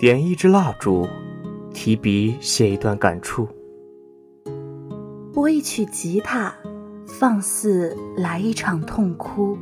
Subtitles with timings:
[0.00, 1.06] 点一支蜡烛，
[1.74, 3.46] 提笔写一段感触；
[5.30, 6.54] 拨一曲吉他，
[7.06, 9.58] 放肆来一场痛哭；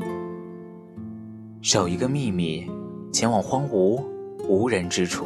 [1.61, 2.65] 守一个秘密，
[3.13, 4.01] 前往荒芜
[4.49, 5.25] 无人之处；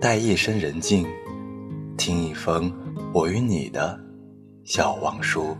[0.00, 1.06] 待夜深人静，
[1.98, 2.72] 听一封
[3.12, 4.00] 我与你的
[4.64, 5.54] 小王书。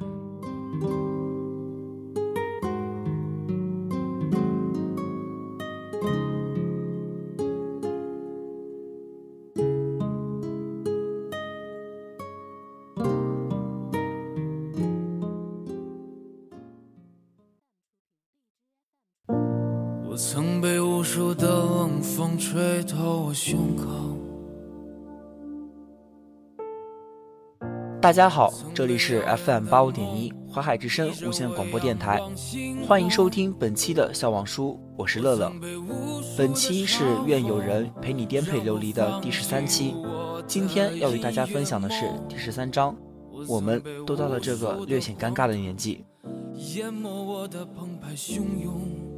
[20.89, 24.17] 无数的冷风吹透我胸口。
[28.01, 32.19] 大家好，这里是 FM 八五点一淮海之声无线广播电台，
[32.87, 35.53] 欢迎收听本期的笑忘书，我是乐乐。
[36.39, 39.95] 本期是愿有人陪你颠沛流离的第十三期，
[40.47, 42.97] 今天要与大家分享的是第十三章。
[43.47, 46.03] 我们都到了这个略显尴尬的年纪。
[46.77, 49.18] 淹没我的澎湃汹涌。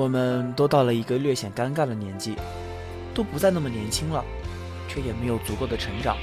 [0.00, 2.34] 我们都到了一个略显尴尬的年纪，
[3.12, 4.24] 都不再那么年轻了，
[4.88, 6.16] 却也没有足够的成长，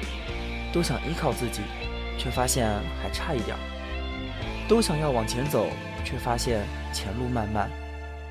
[0.73, 1.61] 都想依靠自己，
[2.17, 2.67] 却发现
[2.99, 3.59] 还差一点儿；
[4.67, 5.67] 都想要往前走，
[6.03, 7.69] 却发现前路漫漫，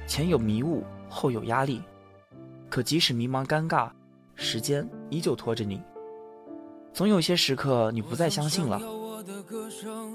[0.04, 1.80] 前有迷雾，后有压力。
[2.68, 3.88] 可即使迷茫尴尬，
[4.34, 5.80] 时间依旧拖着你。
[6.92, 8.82] 总有些时刻你不再相信了，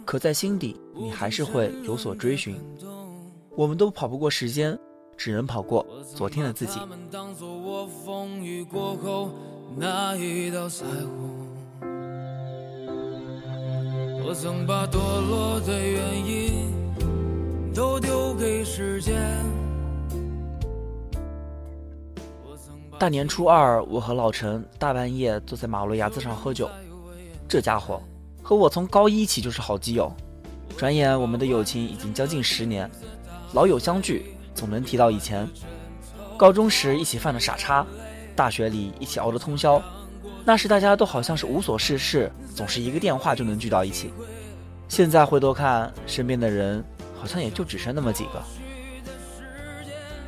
[0.04, 2.62] 可在心底你还是会有所追寻。
[3.56, 4.78] 我们都跑不过时间。
[5.18, 6.80] 只能跑过昨天的自己。
[23.00, 26.70] 大年初二，我和老陈大半夜坐在马路牙子上喝酒。
[27.48, 28.02] 这家伙
[28.42, 30.12] 和我从高一起就是好基友，
[30.78, 32.90] 转眼我们的友情已经将近十年，
[33.54, 34.36] 老友相聚。
[34.54, 35.48] 总能提到以前，
[36.38, 37.86] 高中时一起犯的傻叉，
[38.36, 39.82] 大学里一起熬的通宵，
[40.46, 44.12] 那时大家都好像是无所事事，总是一个电话就能聚到一起。
[44.88, 46.84] 现在回头看，身边的人
[47.20, 48.42] 好像也就只剩那么几个。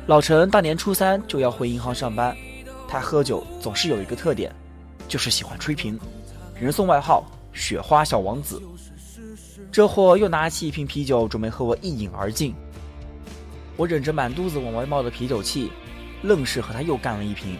[0.06, 2.36] 老陈大年初三就要回银行上班，
[2.88, 4.54] 他喝酒总是有一个特点，
[5.08, 5.98] 就是喜欢吹瓶，
[6.54, 8.62] 人送外号“雪花小王子”。
[9.72, 12.54] 这货又拿起一瓶啤酒，准备和我一饮而尽。
[13.76, 15.70] 我忍着满肚子往外冒的啤酒气，
[16.22, 17.56] 愣是和他又干了一瓶。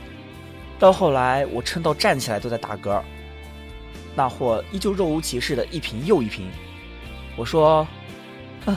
[0.79, 3.03] 到后来，我撑到站起来都在打嗝。
[4.15, 6.49] 那货依旧若无其事的一瓶又一瓶。
[7.37, 7.87] 我说
[8.65, 8.77] ：“哼，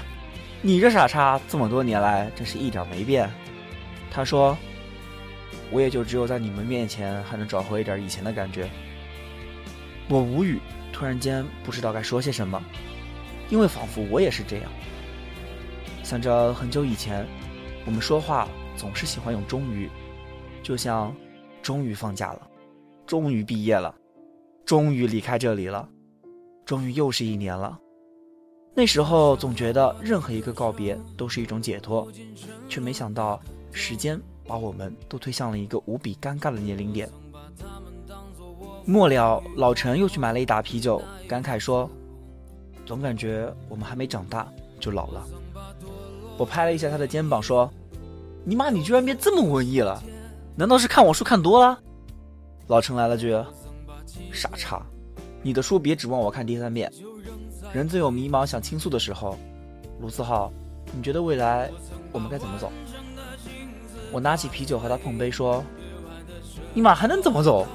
[0.62, 3.30] 你这傻叉，这么多年来真是一点没变。”
[4.10, 4.58] 他说
[5.70, 8.68] ：“我也就只有在你们面前还能找回一点以前的感觉。”
[10.10, 10.60] 我无语，
[10.92, 12.60] 突然间不知道该说些什么，
[13.50, 14.72] 因为仿佛我也是这样。
[16.08, 17.28] 想着很久以前，
[17.86, 18.48] 我们说话
[18.78, 19.90] 总是喜欢用“终于”，
[20.64, 21.14] 就像
[21.62, 22.48] “终于放假了，
[23.06, 23.94] 终于毕业了，
[24.64, 25.90] 终于离开这里了，
[26.64, 27.78] 终于又是一年了。”
[28.74, 32.08] 那时候总觉得任何一个告别都是一种解脱，
[32.70, 33.38] 却没想到
[33.74, 37.10] 时间把我们都推向了一个无比尴尬的年龄点。
[38.86, 41.90] 末了，老陈又去买了一打啤酒，感慨说
[42.88, 44.48] ：“总感觉我们还没长大
[44.80, 45.28] 就老了。”
[46.38, 47.70] 我拍了一下他的肩膀，说
[48.46, 50.02] ：“你妈，你居然变这么文艺了？
[50.56, 51.80] 难道是看我书看多了？”
[52.68, 53.36] 老陈来了句
[54.32, 54.82] ：“傻叉，
[55.42, 56.92] 你的书别指望我看第三遍。
[57.74, 59.38] 人总有迷茫想倾诉的时候。
[60.00, 60.52] 卢思浩，
[60.96, 61.72] 你觉得未来
[62.12, 62.72] 我们该怎么走？”
[64.14, 65.64] 我拿起啤酒和他碰杯，说
[66.74, 67.66] ：“你妈还能怎么走？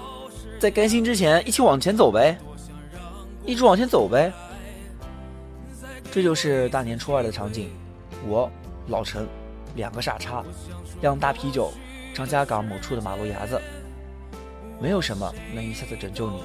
[0.61, 2.39] 在甘心之前，一起往前走呗，
[3.45, 4.33] 一直往前走呗。”
[6.13, 7.69] 这就是大年初二的场景。
[8.27, 8.51] 我，
[8.89, 9.27] 老陈，
[9.75, 10.45] 两个傻叉，
[11.01, 11.73] 酿大啤酒，
[12.15, 13.61] 张家港某处的马路牙子，
[14.81, 16.43] 没有什么能一下子拯救你，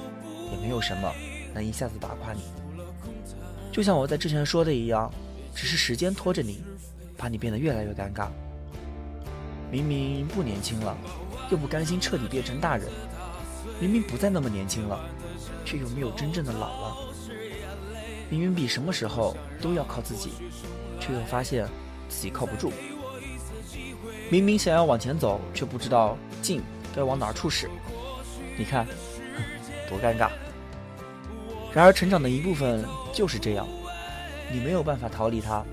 [0.51, 1.11] 也没有什么
[1.53, 2.41] 能一下子打垮你。
[3.71, 5.11] 就像我在之前说的一样，
[5.53, 6.63] 只是时间拖着你，
[7.15, 8.27] 把你变得越来越尴尬。
[9.69, 10.97] 明明不年轻了，
[11.51, 12.87] 又不甘心彻底变成大人；
[13.79, 14.99] 明明不再那么年轻了，
[15.65, 16.97] 却又没有真正的老了。
[18.29, 20.31] 明明比什么时候都要靠自己。
[20.99, 21.67] 却又发现
[22.09, 22.71] 自己靠不住，
[24.31, 26.59] 明明想要往前走，却不知道劲
[26.95, 27.69] 该往哪处使。
[28.57, 28.87] 你看，
[29.87, 30.31] 多尴尬。
[31.71, 32.83] 然而，成长的一部分
[33.13, 33.67] 就是这样，
[34.51, 35.63] 你没有办法逃离它。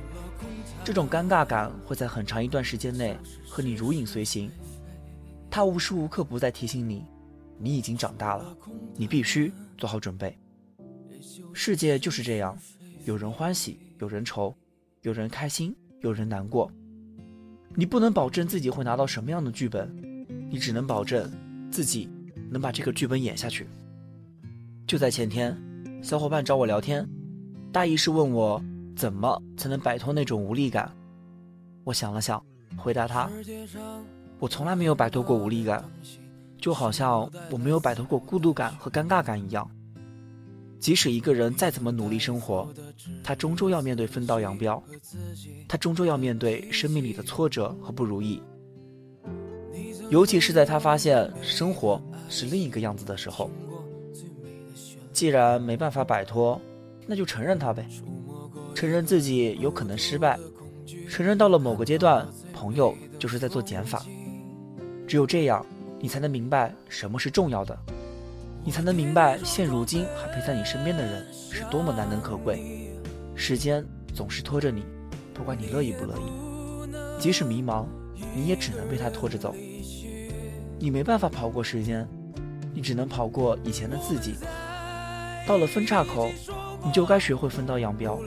[0.84, 3.16] 这种尴尬感会在很长一段时间内
[3.48, 4.50] 和你如影随形，
[5.50, 7.02] 它无时无刻不在提醒你，
[7.58, 8.54] 你已经长大了，
[8.94, 10.36] 你必须做好准备。
[11.52, 12.56] 世界就是这样，
[13.04, 14.54] 有人欢喜，有人愁，
[15.02, 16.70] 有人开心，有人难过。
[17.74, 19.88] 你不能保证自己会拿到什么样的剧本，
[20.50, 21.30] 你只能保证
[21.70, 22.08] 自己
[22.50, 23.66] 能把这个剧本演下去。
[24.86, 25.56] 就在前天，
[26.02, 27.08] 小伙伴找我聊天，
[27.72, 28.62] 大意是问我
[28.94, 30.94] 怎么才能摆脱那种无力感。
[31.82, 32.40] 我想了想，
[32.76, 33.30] 回答他：
[34.38, 35.84] 我从来没有摆脱过无力感，
[36.58, 39.68] 就好像我没有摆脱过孤独感和尴尬感一样。
[40.84, 42.68] 即使一个人再怎么努力生活，
[43.22, 44.84] 他终究要面对分道扬镳，
[45.66, 48.42] 他终究要面对生命里的挫折和不如意。
[50.10, 51.98] 尤其是在他发现生活
[52.28, 53.50] 是另一个样子的时候。
[55.10, 56.60] 既然没办法摆脱，
[57.06, 57.88] 那就承认它呗，
[58.74, 60.38] 承认自己有可能失败，
[61.08, 64.04] 承认到了某个阶段，朋友就是在做减法。
[65.08, 65.64] 只有这样，
[65.98, 67.74] 你才能明白什么是重要的。
[68.64, 72.90] 你才能明白，现如今还陪在你身边的人是多么难能可贵。
[73.34, 73.84] 时间
[74.14, 74.82] 总是拖着你，
[75.34, 76.90] 不管你乐意不乐意，
[77.20, 77.84] 即使迷茫，
[78.34, 79.54] 你也只能被他拖着走。
[80.78, 82.08] 你没办法跑过时间，
[82.72, 84.34] 你只能跑过以前的自己。
[85.46, 86.30] 到了分岔口，
[86.82, 88.18] 你就该学会分道扬镳，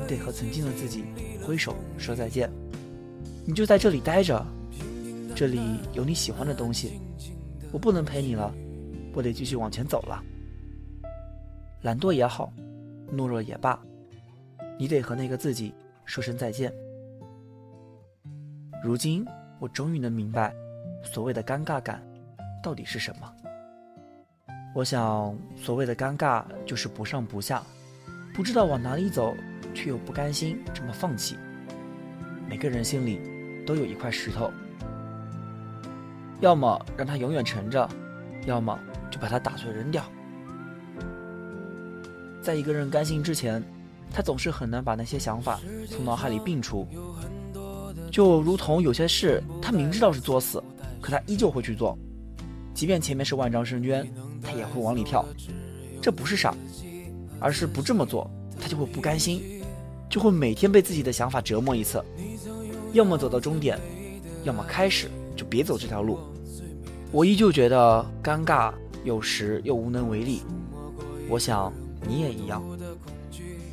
[0.00, 1.04] 你得和曾经的自己
[1.46, 2.50] 挥手说再见。
[3.46, 4.44] 你就在这里待着，
[5.32, 5.60] 这里
[5.92, 7.00] 有你喜欢的东西。
[7.70, 8.52] 我不能陪你了。
[9.12, 10.22] 我得继续往前走了。
[11.82, 12.52] 懒惰也好，
[13.12, 13.80] 懦弱也罢，
[14.78, 15.74] 你得和那个自己
[16.04, 16.72] 说声再见。
[18.82, 19.26] 如今，
[19.58, 20.54] 我终于能明白，
[21.02, 22.02] 所谓的尴尬感
[22.62, 23.32] 到底是什么。
[24.74, 27.62] 我想，所谓的尴尬就是不上不下，
[28.32, 29.34] 不知道往哪里走，
[29.74, 31.36] 却又不甘心这么放弃。
[32.48, 33.20] 每个人心里
[33.66, 34.50] 都有一块石头，
[36.40, 37.88] 要么让它永远沉着，
[38.46, 38.78] 要么。
[39.10, 40.04] 就把它打碎扔掉。
[42.40, 43.60] 在一个人甘心之前，
[44.08, 45.58] 他总是很难把那些想法
[45.88, 46.86] 从脑海里摒除。
[48.08, 50.62] 就如同有些事，他明知道是作死，
[51.00, 51.98] 可他依旧会去做，
[52.72, 54.08] 即便前面是万丈深渊，
[54.40, 55.26] 他也会往里跳。
[56.00, 56.54] 这不是傻，
[57.40, 59.42] 而是不这么做，他就会不甘心，
[60.08, 62.00] 就会每天被自己的想法折磨一次。
[62.92, 63.76] 要么走到终点，
[64.44, 66.20] 要么开始就别走这条路。
[67.10, 68.72] 我依旧觉得尴尬。
[69.02, 70.42] 有时又无能为力，
[71.26, 71.72] 我想
[72.06, 72.62] 你也一样。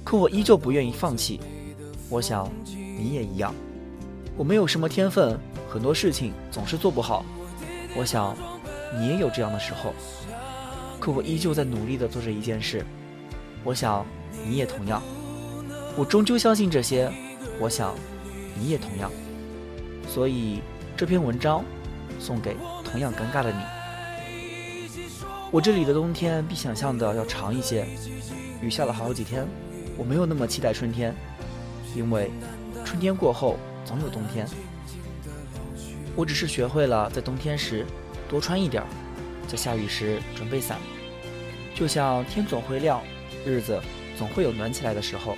[0.01, 1.41] 可我依旧不愿意放弃，
[2.09, 3.53] 我想你也一样。
[4.37, 5.37] 我没有什么天分，
[5.69, 7.25] 很多事情总是做不好，
[7.97, 8.37] 我想
[8.97, 9.93] 你也有这样的时候。
[10.97, 12.85] 可我依旧在努力地做着一件事，
[13.65, 14.05] 我想
[14.47, 15.03] 你也同样。
[15.97, 17.11] 我终究相信这些，
[17.59, 17.93] 我想
[18.57, 19.11] 你也同样。
[20.07, 20.61] 所以
[20.95, 21.65] 这篇文章
[22.17, 22.55] 送给
[22.91, 23.57] 同样尴尬的你。
[25.51, 27.85] 我这里的冬天比想象的要长一些，
[28.61, 29.45] 雨下了好几天，
[29.97, 31.15] 我没有那么期待春天，
[31.95, 32.31] 因为
[32.83, 34.47] 春天过后总有冬天。
[36.15, 37.85] 我只是学会了在冬天时
[38.27, 38.87] 多穿一点儿，
[39.47, 40.79] 在下雨时准备伞。
[41.75, 43.01] 就像天总会亮，
[43.45, 43.79] 日子
[44.17, 45.37] 总会有暖起来的时候，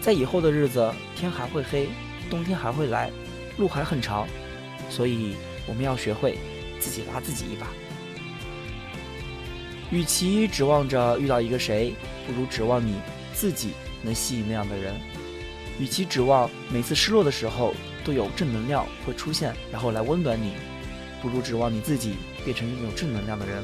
[0.00, 1.88] 在以后的日子天还会黑，
[2.30, 3.10] 冬天还会来，
[3.58, 4.26] 路还很长，
[4.88, 5.34] 所以
[5.70, 6.36] 我们要学会
[6.80, 7.68] 自己拉自己一把。
[9.92, 11.94] 与其指望着遇到一个谁，
[12.26, 12.96] 不如指望你
[13.32, 13.70] 自己
[14.02, 14.94] 能吸引那样的人。
[15.78, 17.72] 与其指望每次失落的时候
[18.04, 20.54] 都有正能量会出现，然后来温暖你，
[21.22, 23.62] 不如指望你自己变成拥有正能量的人。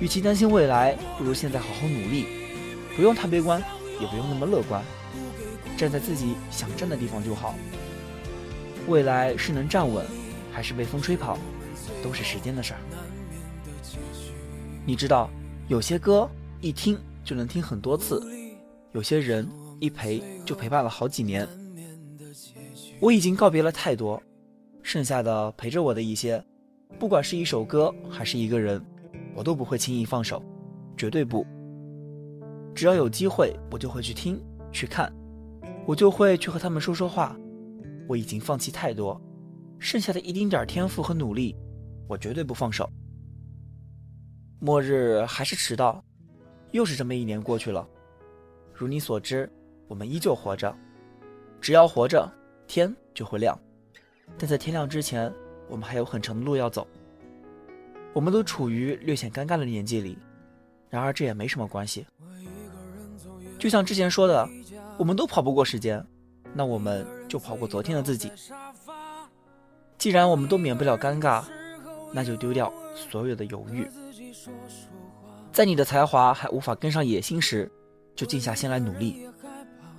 [0.00, 2.26] 与其担心未来，不如现在好好努力，
[2.96, 3.60] 不用太悲观，
[4.00, 4.82] 也不用那么乐观，
[5.76, 7.56] 站在自己想站的地方就好。
[8.88, 10.04] 未来是能站稳，
[10.60, 11.38] 还是被风吹跑，
[12.04, 12.80] 都是时间的事儿。
[14.84, 15.30] 你知道，
[15.68, 16.28] 有些歌
[16.60, 18.22] 一听就能听很多次，
[18.92, 19.48] 有些人
[19.80, 21.48] 一陪就陪伴了好几年。
[23.00, 24.22] 我已经告别了太多，
[24.82, 26.44] 剩下的陪着我的一些，
[26.98, 28.84] 不管是一首歌还是一个人，
[29.34, 30.44] 我都不会轻易放手，
[30.94, 31.46] 绝对不。
[32.74, 34.38] 只要有机会，我就会去听
[34.70, 35.10] 去看，
[35.86, 37.34] 我就会去和他们说说话。
[38.06, 39.18] 我已经放弃太多，
[39.80, 41.56] 剩下的一丁点天赋和努力，
[42.06, 42.88] 我绝对不放手。
[44.60, 46.04] 末日还是迟到，
[46.70, 47.88] 又是这么一年过去了。
[48.74, 49.50] 如你所知，
[49.88, 50.72] 我们依旧活着。
[51.62, 52.30] 只要活着，
[52.66, 53.58] 天就会亮。
[54.38, 55.32] 但在天亮之前，
[55.66, 56.86] 我们还有很长的路要走。
[58.12, 60.18] 我们都处于略显尴尬的年纪里，
[60.90, 62.06] 然而这也没什么关系。
[63.58, 64.46] 就像之前说的，
[64.98, 66.04] 我们都跑不过时间，
[66.52, 68.30] 那我们就跑过昨天的自己。
[70.00, 71.44] 既然我们都免不了尴尬，
[72.10, 73.86] 那就丢掉所有的犹豫。
[75.52, 77.70] 在你的才华还无法跟上野心时，
[78.16, 79.28] 就静下心来努力；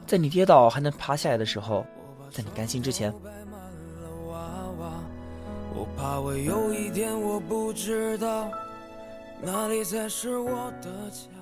[0.08, 1.86] 在你跌倒还能爬起来的时候，
[2.32, 3.14] 在你甘心之前。
[5.74, 8.50] 我怕我有一天我不知道
[9.40, 11.41] 哪里才是我的家。